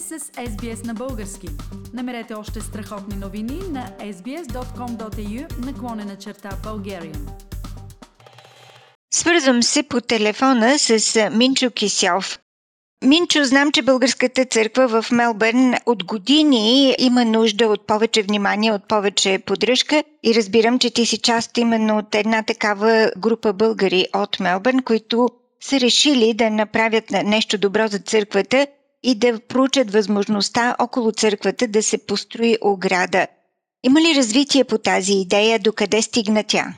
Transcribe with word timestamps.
сте 0.00 0.18
с 0.18 0.24
SBS 0.24 0.86
на 0.86 0.94
български. 0.94 1.48
Намерете 1.92 2.34
още 2.34 2.60
страхотни 2.60 3.16
новини 3.16 3.60
на 3.70 3.90
sbs.com.au 4.00 5.66
наклонена 5.66 6.16
черта 6.16 6.50
Bulgarian. 6.64 7.28
Свързвам 9.14 9.62
се 9.62 9.82
по 9.82 10.00
телефона 10.00 10.78
с 10.78 11.30
Минчо 11.32 11.70
Кисялов. 11.70 12.38
Минчо, 13.04 13.44
знам, 13.44 13.72
че 13.72 13.82
Българската 13.82 14.44
църква 14.44 14.88
в 14.88 15.10
Мелбърн 15.10 15.74
от 15.86 16.04
години 16.04 16.94
има 16.98 17.24
нужда 17.24 17.68
от 17.68 17.86
повече 17.86 18.22
внимание, 18.22 18.72
от 18.72 18.88
повече 18.88 19.38
поддръжка 19.46 20.04
и 20.22 20.34
разбирам, 20.34 20.78
че 20.78 20.90
ти 20.90 21.06
си 21.06 21.18
част 21.18 21.58
именно 21.58 21.98
от 21.98 22.14
една 22.14 22.42
такава 22.42 23.10
група 23.18 23.52
българи 23.52 24.06
от 24.14 24.40
Мелбърн, 24.40 24.82
които 24.82 25.28
са 25.60 25.80
решили 25.80 26.34
да 26.34 26.50
направят 26.50 27.10
нещо 27.10 27.58
добро 27.58 27.88
за 27.88 27.98
църквата 27.98 28.66
и 29.04 29.14
да 29.14 29.40
проучат 29.48 29.92
възможността 29.92 30.76
около 30.78 31.12
църквата 31.12 31.68
да 31.68 31.82
се 31.82 31.98
построи 31.98 32.58
ограда. 32.60 33.26
Има 33.84 34.00
ли 34.00 34.14
развитие 34.16 34.64
по 34.64 34.78
тази 34.78 35.12
идея? 35.12 35.58
Докъде 35.58 36.02
стигна 36.02 36.44
тя? 36.48 36.74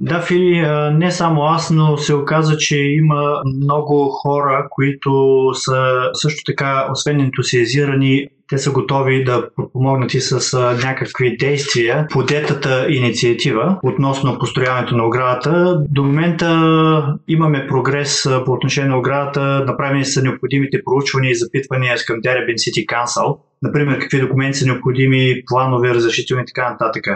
Да, 0.00 0.20
Фили, 0.20 0.66
не 0.92 1.10
само 1.10 1.42
аз, 1.42 1.70
но 1.70 1.96
се 1.96 2.14
оказа, 2.14 2.56
че 2.56 2.78
има 2.78 3.42
много 3.44 4.08
хора, 4.08 4.66
които 4.70 5.10
са 5.54 6.10
също 6.12 6.42
така, 6.46 6.88
освен 6.92 7.20
ентусиазирани, 7.20 8.26
те 8.48 8.58
са 8.58 8.72
готови 8.72 9.24
да 9.24 9.48
помогнат 9.72 10.14
и 10.14 10.20
с 10.20 10.58
някакви 10.84 11.36
действия 11.36 12.06
по 12.10 12.22
детата 12.22 12.86
инициатива 12.88 13.78
относно 13.82 14.38
построяването 14.38 14.96
на 14.96 15.06
оградата. 15.06 15.80
До 15.90 16.02
момента 16.02 17.16
имаме 17.28 17.66
прогрес 17.66 18.28
по 18.44 18.52
отношение 18.52 18.90
на 18.90 18.98
оградата, 18.98 19.64
направени 19.66 20.04
са 20.04 20.22
необходимите 20.22 20.84
проучвания 20.84 21.30
и 21.30 21.38
запитвания 21.38 21.96
към 22.06 22.20
Деребин 22.20 22.56
City 22.56 22.86
Council. 22.86 23.38
Например, 23.62 23.98
какви 23.98 24.20
документи 24.20 24.58
са 24.58 24.66
необходими, 24.66 25.42
планове, 25.46 25.94
разрешителни 25.94 26.42
и 26.42 26.46
така 26.54 26.70
нататък. 26.70 27.06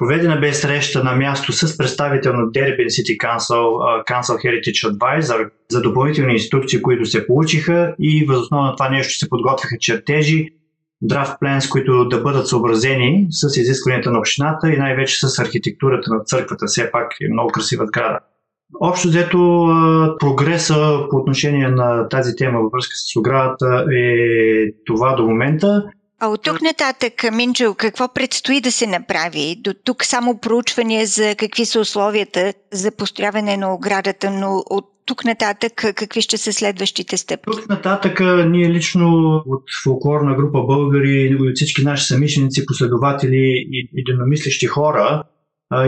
Проведена 0.00 0.36
бе 0.40 0.52
среща 0.52 1.04
на 1.04 1.12
място 1.12 1.52
с 1.52 1.78
представител 1.78 2.32
на 2.32 2.42
Derbyn 2.42 2.86
City 2.86 3.16
Council, 3.16 3.62
Council 4.04 4.36
Heritage 4.44 4.92
Advisor 4.92 5.50
за 5.70 5.80
допълнителни 5.80 6.32
инструкции, 6.32 6.82
които 6.82 7.06
се 7.06 7.26
получиха 7.26 7.94
и 7.98 8.26
възоснова 8.26 8.64
на 8.64 8.76
това 8.76 8.88
нещо 8.88 9.18
се 9.18 9.28
подготвиха 9.28 9.76
чертежи, 9.80 10.48
драфт 11.02 11.32
пленс, 11.40 11.68
които 11.68 12.08
да 12.08 12.20
бъдат 12.20 12.48
съобразени 12.48 13.26
с 13.30 13.56
изискванията 13.56 14.10
на 14.10 14.18
общината 14.18 14.72
и 14.72 14.76
най-вече 14.76 15.28
с 15.28 15.38
архитектурата 15.38 16.14
на 16.14 16.24
църквата. 16.24 16.66
Все 16.66 16.90
пак 16.90 17.12
е 17.20 17.32
много 17.32 17.50
красива 17.50 17.86
сграда. 17.86 18.18
Общо 18.80 19.08
взето 19.08 19.38
прогреса 20.20 20.98
по 21.10 21.16
отношение 21.16 21.68
на 21.68 22.08
тази 22.08 22.36
тема 22.36 22.60
във 22.60 22.72
връзка 22.72 22.92
с 22.94 23.16
оградата 23.16 23.84
е 23.96 24.14
това 24.86 25.14
до 25.14 25.26
момента. 25.26 25.84
А 26.22 26.28
от 26.28 26.42
тук 26.42 26.62
нататък, 26.62 27.12
Минчо, 27.32 27.74
какво 27.74 28.14
предстои 28.14 28.60
да 28.60 28.72
се 28.72 28.86
направи? 28.86 29.56
До 29.60 29.74
тук 29.84 30.04
само 30.04 30.38
проучване 30.38 31.06
за 31.06 31.34
какви 31.38 31.66
са 31.66 31.80
условията 31.80 32.52
за 32.72 32.90
построяване 32.96 33.56
на 33.56 33.74
оградата, 33.74 34.30
но 34.30 34.62
от 34.70 34.84
тук 35.06 35.24
нататък 35.24 35.72
какви 35.74 36.22
ще 36.22 36.38
са 36.38 36.52
следващите 36.52 37.16
стъпки? 37.16 37.50
Тук 37.52 37.68
нататък 37.68 38.20
ние 38.46 38.70
лично 38.70 39.36
от 39.46 39.64
фолклорна 39.84 40.34
група 40.34 40.62
българи 40.62 41.28
и 41.30 41.34
от 41.34 41.52
всички 41.54 41.84
наши 41.84 42.04
самишленици, 42.04 42.66
последователи 42.66 43.66
и 43.70 43.88
единомислещи 43.98 44.66
хора 44.66 45.22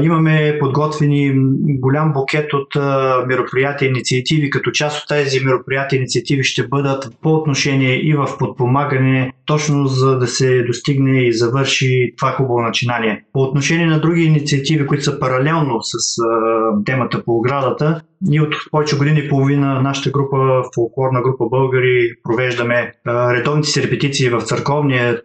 Имаме 0.02 0.56
подготвени 0.60 1.32
голям 1.62 2.12
букет 2.12 2.52
от 2.52 2.74
мероприятия 3.26 3.86
и 3.86 3.90
инициативи, 3.90 4.50
като 4.50 4.70
част 4.70 5.02
от 5.02 5.08
тези 5.08 5.44
мероприятия 5.44 5.96
и 5.96 6.00
инициативи 6.00 6.44
ще 6.44 6.68
бъдат 6.68 7.16
по 7.22 7.34
отношение 7.34 7.94
и 7.94 8.14
в 8.14 8.38
подпомагане, 8.38 9.32
точно 9.46 9.86
за 9.86 10.18
да 10.18 10.26
се 10.26 10.62
достигне 10.62 11.22
и 11.22 11.32
завърши 11.32 12.12
това 12.18 12.30
хубаво 12.32 12.60
начинание. 12.60 13.24
По 13.32 13.40
отношение 13.40 13.86
на 13.86 14.00
други 14.00 14.22
инициативи, 14.22 14.86
които 14.86 15.04
са 15.04 15.20
паралелно 15.20 15.78
с 15.82 16.22
темата 16.84 17.24
по 17.24 17.36
оградата, 17.36 18.00
ние 18.20 18.40
от 18.40 18.54
повече 18.70 18.98
години 18.98 19.20
и 19.24 19.28
половина 19.28 19.82
нашата 19.82 20.10
група, 20.10 20.62
фолклорна 20.74 21.22
група 21.22 21.44
българи, 21.50 22.10
провеждаме 22.24 22.92
редовните 23.06 23.68
си 23.68 23.82
репетиции 23.82 24.28
в 24.28 24.40
църковния 24.40 25.20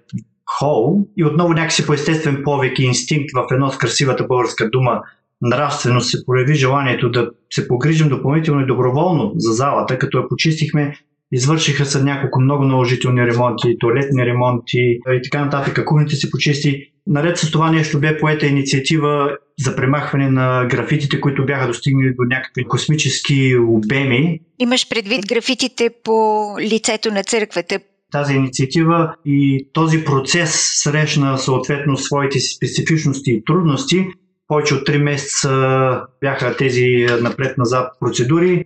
хол 0.60 1.08
и 1.18 1.26
отново 1.26 1.54
някакси 1.54 1.86
по 1.86 1.94
естествен 1.94 2.42
повик 2.44 2.80
и 2.80 2.84
инстинкт 2.84 3.30
в 3.36 3.46
едно 3.52 3.70
с 3.72 3.78
красивата 3.78 4.24
българска 4.24 4.70
дума 4.70 5.02
нравствено 5.42 6.02
се 6.02 6.26
прояви 6.26 6.56
желанието 6.56 7.12
да 7.12 7.30
се 7.50 7.68
погрижим 7.68 8.10
допълнително 8.10 8.62
и 8.62 8.66
доброволно 8.66 9.34
за 9.36 9.54
залата, 9.54 9.98
като 9.98 10.18
я 10.18 10.30
почистихме, 10.30 10.98
извършиха 11.32 11.86
се 11.86 12.04
няколко 12.04 12.42
много 12.42 12.64
наложителни 12.64 13.28
ремонти, 13.28 13.78
туалетни 13.80 14.26
ремонти 14.26 15.00
и 15.12 15.22
така 15.24 15.46
нататък. 15.46 15.86
Кухните 15.86 16.16
се 16.16 16.32
почисти. 16.32 16.92
Наред 17.08 17.38
с 17.38 17.52
това 17.52 17.72
нещо 17.72 18.00
бе 18.00 18.18
поета 18.18 18.46
инициатива 18.46 19.38
за 19.60 19.76
премахване 19.76 20.30
на 20.30 20.66
графитите, 20.66 21.22
които 21.22 21.46
бяха 21.46 21.68
достигнали 21.68 22.10
до 22.10 22.24
някакви 22.24 22.64
космически 22.64 23.58
обеми. 23.58 24.40
Имаш 24.60 24.90
предвид 24.90 25.28
графитите 25.28 25.90
по 26.04 26.48
лицето 26.60 27.12
на 27.12 27.24
църквата, 27.24 27.80
тази 28.12 28.34
инициатива 28.34 29.16
и 29.26 29.70
този 29.74 30.04
процес 30.04 30.82
срещна 30.84 31.38
съответно 31.38 31.98
своите 31.98 32.40
специфичности 32.40 33.32
и 33.32 33.44
трудности. 33.46 34.08
Повече 34.48 34.76
от 34.76 34.88
3 34.88 34.98
месеца 34.98 36.02
бяха 36.22 36.56
тези 36.58 37.08
напред-назад 37.22 37.92
процедури, 38.00 38.66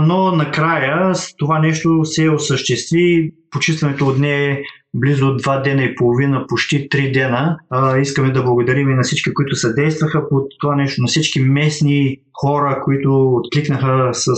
но 0.00 0.32
накрая 0.32 1.12
това 1.38 1.58
нещо 1.58 2.04
се 2.04 2.30
осъществи. 2.30 3.30
Почистването 3.50 4.06
от 4.06 4.18
нея 4.18 4.52
е 4.52 4.62
близо 4.94 5.24
2 5.24 5.62
дена 5.62 5.82
и 5.82 5.94
половина, 5.94 6.44
почти 6.48 6.88
3 6.88 7.12
дена. 7.12 7.58
Искаме 8.00 8.30
да 8.30 8.42
благодарим 8.42 8.90
и 8.90 8.94
на 8.94 9.02
всички, 9.02 9.34
които 9.34 9.56
съдействаха 9.56 10.28
по 10.28 10.46
това 10.60 10.76
нещо, 10.76 11.02
на 11.02 11.08
всички 11.08 11.40
местни 11.40 12.16
хора, 12.40 12.80
които 12.84 13.34
откликнаха 13.34 14.10
с 14.12 14.34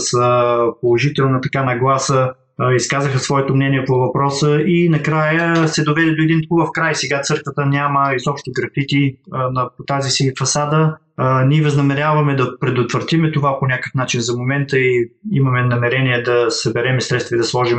положителна 0.81 1.41
така 1.41 1.63
нагласа 1.63 2.31
изказаха 2.75 3.19
своето 3.19 3.55
мнение 3.55 3.85
по 3.85 3.93
въпроса 3.93 4.61
и 4.65 4.89
накрая 4.89 5.67
се 5.67 5.83
доведе 5.83 6.15
до 6.15 6.23
един 6.23 6.41
хубав 6.49 6.69
край. 6.73 6.95
Сега 6.95 7.21
църквата 7.21 7.65
няма 7.65 8.13
изобщо 8.15 8.51
графити 8.61 9.17
на, 9.27 9.69
по 9.77 9.83
тази 9.83 10.09
си 10.09 10.33
фасада. 10.39 10.97
Ние 11.45 11.61
възнамеряваме 11.61 12.35
да 12.35 12.59
предотвратиме 12.59 13.31
това 13.31 13.59
по 13.59 13.65
някакъв 13.65 13.93
начин 13.95 14.21
за 14.21 14.37
момента 14.37 14.79
и 14.79 15.11
имаме 15.31 15.61
намерение 15.63 16.21
да 16.21 16.45
съберем 16.49 17.01
средства 17.01 17.35
и 17.35 17.37
да 17.37 17.43
сложим 17.43 17.77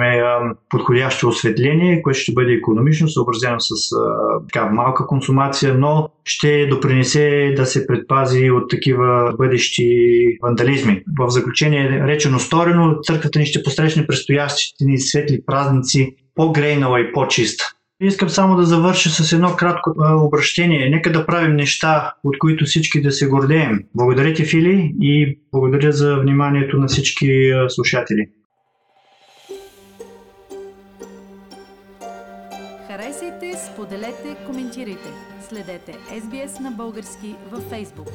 подходящо 0.69 1.29
осветление, 1.29 2.03
което 2.03 2.19
ще 2.19 2.33
бъде 2.33 2.53
економично, 2.53 3.09
съобразено 3.09 3.61
с 3.61 3.71
а, 3.71 4.41
така, 4.53 4.67
малка 4.67 5.07
консумация, 5.07 5.75
но 5.75 6.09
ще 6.25 6.67
допринесе 6.67 7.55
да 7.57 7.67
се 7.67 7.87
предпази 7.87 8.51
от 8.51 8.71
такива 8.71 9.35
бъдещи 9.39 9.85
вандализми. 10.43 11.03
В 11.19 11.31
заключение, 11.31 12.07
речено 12.07 12.39
сторено, 12.39 12.99
църквата 13.03 13.39
ни 13.39 13.47
ще 13.47 13.63
посрещне 13.63 14.07
предстоящите 14.07 14.85
ни 14.85 14.99
светли 14.99 15.41
празници 15.47 16.17
по-грейнала 16.35 17.01
и 17.01 17.13
по-чиста. 17.13 17.73
Искам 18.01 18.29
само 18.29 18.57
да 18.57 18.65
завърша 18.65 19.11
с 19.11 19.33
едно 19.33 19.57
кратко 19.57 19.95
обращение. 19.99 20.91
Нека 20.91 21.13
да 21.13 21.27
правим 21.27 21.57
неща, 21.57 22.13
от 22.25 22.39
които 22.39 22.65
всички 22.65 23.03
да 23.03 23.13
се 23.13 23.27
гордеем. 23.27 23.85
Благодаря 23.95 24.35
ти, 24.35 24.45
Фили, 24.45 24.95
и 25.01 25.39
благодаря 25.53 25.93
за 25.93 26.17
вниманието 26.17 26.77
на 26.77 26.87
всички 26.87 27.53
слушатели. 27.69 28.29
Харесайте, 32.87 33.53
споделете, 33.73 34.37
коментирайте. 34.47 35.09
Следете 35.49 35.93
SBS 36.13 36.61
на 36.61 36.71
български 36.71 37.35
във 37.51 37.63
Facebook. 37.71 38.11